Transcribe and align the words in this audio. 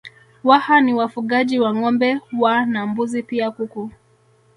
Waha 0.43 0.81
ni 0.81 0.93
wafugaji 0.93 1.59
wa 1.59 1.75
Ngombe 1.75 2.21
wa 2.39 2.65
na 2.65 2.87
mbuzi 2.87 3.23
pia 3.23 3.51
kuku 3.51 3.91